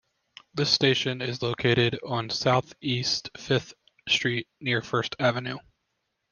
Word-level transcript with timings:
This 0.55 0.71
station 0.71 1.21
is 1.21 1.43
located 1.43 1.99
on 2.03 2.31
Southeast 2.31 3.29
Fifth 3.37 3.75
Street 4.09 4.47
near 4.59 4.81
First 4.81 5.15
Avenue. 5.19 5.59